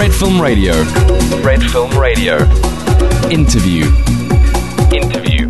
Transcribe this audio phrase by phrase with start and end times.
[0.00, 0.72] Fred Film Radio.
[1.42, 2.36] Fred Film Radio.
[3.28, 3.86] Interview.
[4.90, 5.46] Interview.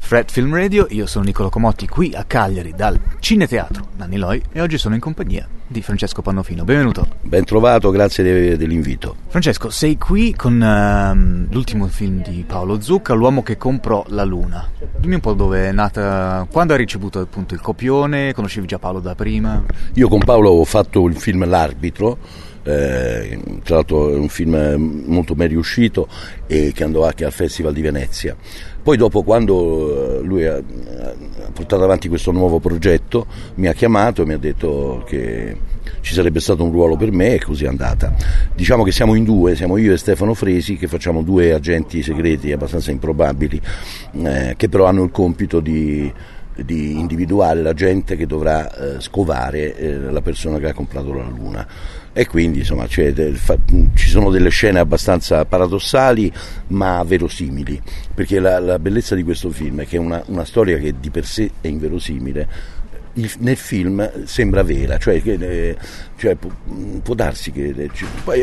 [0.00, 4.60] Fred Film Radio, io sono Nicolo Comotti qui a Cagliari dal Cineteatro Nanni Loi e
[4.60, 6.64] oggi sono in compagnia di Francesco Pannofino.
[6.64, 7.06] Benvenuto.
[7.22, 9.14] Ben trovato, grazie de- dell'invito.
[9.28, 14.70] Francesco, sei qui con ehm, l'ultimo film di Paolo Zucca, L'uomo che comprò la luna.
[14.98, 18.98] Dimmi un po' dove è nata, quando hai ricevuto appunto il copione, conoscevi già Paolo
[18.98, 19.62] da prima?
[19.94, 22.18] Io con Paolo ho fatto il film L'arbitro,
[22.64, 26.08] eh, tra l'altro è un film molto ben riuscito
[26.46, 28.36] e che andò anche al Festival di Venezia.
[28.82, 34.22] Poi dopo quando eh, lui ha, ha portato avanti questo nuovo progetto mi ha chiamato
[34.22, 35.56] e mi ha detto che
[36.00, 38.14] ci sarebbe stato un ruolo per me e così è andata.
[38.54, 42.52] Diciamo che siamo in due, siamo io e Stefano Fresi che facciamo due agenti segreti
[42.52, 43.60] abbastanza improbabili
[44.22, 46.12] eh, che però hanno il compito di
[46.56, 51.24] di individuare la gente che dovrà eh, scovare eh, la persona che ha comprato la
[51.24, 51.66] luna.
[52.12, 53.56] E quindi insomma cioè, fa,
[53.94, 56.32] ci sono delle scene abbastanza paradossali
[56.68, 57.82] ma verosimili
[58.14, 61.10] perché la, la bellezza di questo film è che è una, una storia che di
[61.10, 62.82] per sé è inverosimile.
[63.16, 65.76] Il, nel film sembra vera, cioè, eh,
[66.16, 66.50] cioè può,
[67.00, 67.90] può, darsi che eh,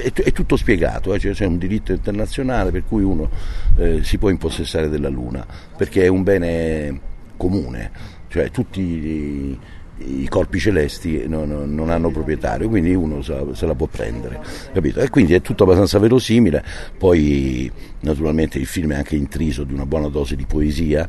[0.02, 3.30] è, è, tutto spiegato, eh, cioè, c'è un diritto internazionale per cui uno
[3.78, 7.00] eh, si può impossessare della Luna, perché è un bene
[7.42, 7.90] comune,
[8.28, 9.58] cioè tutti
[9.98, 14.40] i corpi celesti non, non, hanno proprietario, quindi uno se la può prendere,
[14.72, 15.00] capito?
[15.00, 16.64] E quindi è tutto abbastanza verosimile,
[16.98, 21.08] poi naturalmente il film è anche intriso di una buona dose di poesia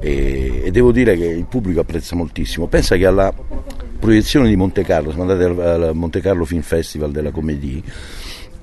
[0.00, 2.66] e, e devo dire che il pubblico apprezza moltissimo.
[2.66, 3.32] Pensa che alla
[3.98, 7.82] proiezione di Monte Carlo, siamo andati al, al Monte Carlo Film Festival della Comedie,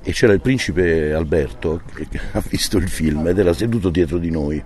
[0.03, 4.31] e c'era il principe Alberto che ha visto il film ed era seduto dietro di
[4.31, 4.61] noi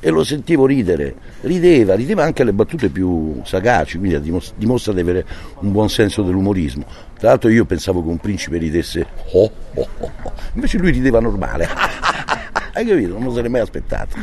[0.00, 5.26] e lo sentivo ridere, rideva, rideva anche alle battute più sagaci, quindi dimostra di avere
[5.60, 6.84] un buon senso dell'umorismo.
[7.18, 10.32] Tra l'altro io pensavo che un principe ridesse oh, oh, oh, oh.
[10.54, 11.68] invece lui rideva normale.
[12.72, 13.12] Hai capito?
[13.12, 14.16] Non lo sarei mai aspettato.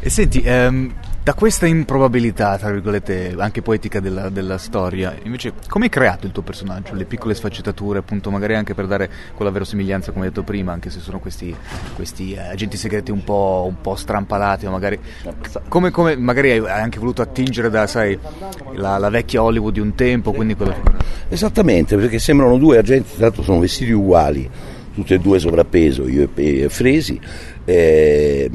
[0.00, 0.94] E senti, ehm,
[1.28, 6.32] da questa improbabilità, tra virgolette, anche poetica della, della storia, invece, come hai creato il
[6.32, 6.94] tuo personaggio?
[6.94, 10.88] Le piccole sfaccettature, appunto, magari anche per dare quella verosimiglianza, come hai detto prima, anche
[10.88, 11.54] se sono questi,
[11.94, 14.98] questi eh, agenti segreti un po', un po', strampalati, o magari,
[15.68, 18.18] come, come, magari hai anche voluto attingere da, sai,
[18.76, 20.74] la, la vecchia Hollywood di un tempo, quindi quella...
[21.28, 24.50] Esattamente, perché sembrano due agenti, l'altro sono vestiti uguali,
[24.98, 27.20] tutti e due sovrappeso, io e Fresi,
[27.64, 28.50] eh,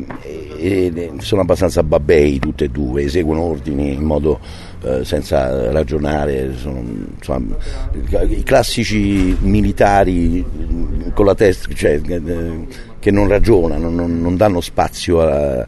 [0.58, 4.42] e sono abbastanza babbei tutte e due, eseguono ordini in modo
[4.84, 6.84] eh, senza ragionare, sono,
[7.16, 7.56] insomma,
[8.28, 10.44] i classici militari
[11.14, 12.68] con la testa, cioè, eh,
[13.00, 15.66] che non ragionano, non, non danno spazio a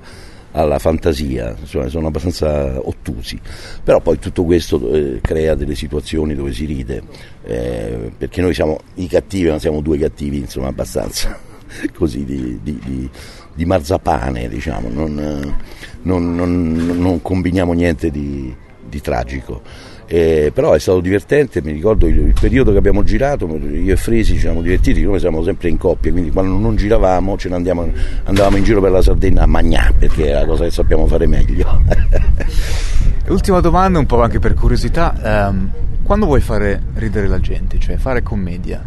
[0.55, 3.37] alla fantasia, insomma, sono abbastanza ottusi,
[3.83, 7.03] però poi tutto questo eh, crea delle situazioni dove si ride,
[7.43, 11.37] eh, perché noi siamo i cattivi, ma siamo due cattivi, insomma, abbastanza
[11.93, 13.09] così di, di, di,
[13.53, 15.55] di marzapane, diciamo, non,
[16.03, 18.55] non, non, non combiniamo niente di,
[19.01, 19.61] tragico.
[20.07, 23.95] Eh, però è stato divertente, mi ricordo il, il, periodo che abbiamo girato, io e
[23.95, 27.55] Fresi ci siamo divertiti, noi siamo sempre in coppia, quindi quando non giravamo ce ne
[27.55, 27.89] andiamo,
[28.25, 31.25] andavamo in giro per la Sardegna a Magnà, perché è la cosa che sappiamo fare
[31.25, 31.81] meglio.
[33.29, 35.71] Ultima domanda, un po' anche per curiosità, um,
[36.03, 38.83] quando vuoi fare ridere la gente, cioè fare commedia,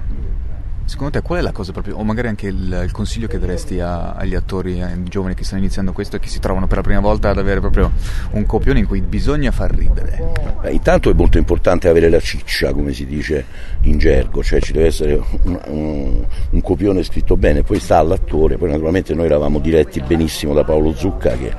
[0.88, 3.78] Secondo te qual è la cosa proprio, o magari anche il, il consiglio che daresti
[3.78, 6.82] a, agli attori eh, giovani che stanno iniziando questo e che si trovano per la
[6.82, 7.92] prima volta ad avere proprio
[8.30, 10.32] un copione in cui bisogna far ridere?
[10.62, 13.44] Beh, intanto è molto importante avere la ciccia, come si dice
[13.82, 18.56] in gergo, cioè ci deve essere un, un, un copione scritto bene, poi sta all'attore,
[18.56, 21.52] poi naturalmente noi eravamo diretti benissimo da Paolo Zucca che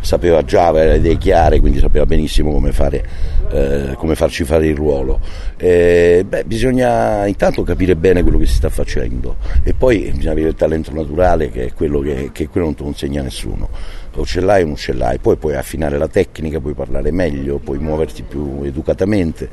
[0.00, 3.04] sapeva già, aveva le idee chiare, quindi sapeva benissimo come, fare,
[3.50, 5.20] eh, come farci fare il ruolo.
[5.56, 9.36] Eh, beh, bisogna intanto capire bene quello che si sta facendo.
[9.62, 12.84] E poi bisogna avere il talento naturale che è quello che, che quello non ti
[12.84, 13.68] insegna nessuno.
[14.14, 17.58] O ce l'hai o non ce l'hai, poi puoi affinare la tecnica, puoi parlare meglio,
[17.58, 19.48] puoi muoverti più educatamente,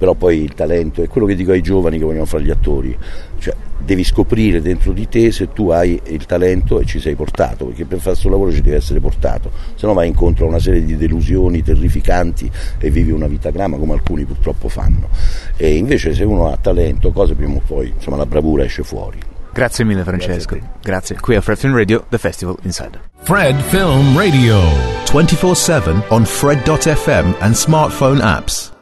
[0.00, 2.96] però poi il talento è quello che dico ai giovani che vogliono fare gli attori,
[3.38, 3.54] cioè
[3.84, 7.84] devi scoprire dentro di te se tu hai il talento e ci sei portato, perché
[7.84, 10.82] per fare questo lavoro ci devi essere portato, se no vai incontro a una serie
[10.82, 15.10] di delusioni terrificanti e vivi una vita grama come alcuni purtroppo fanno.
[15.58, 19.18] E invece se uno ha talento, cose prima o poi, insomma la bravura esce fuori.
[19.52, 20.54] Grazie mille Francesco.
[20.54, 21.16] Grazie, Grazie.
[21.20, 23.00] Qui a Fred Film Radio, The Festival Inside.
[23.18, 24.56] Fred Film Radio.
[25.04, 28.72] 24-7 on Fred.fm and smartphone apps.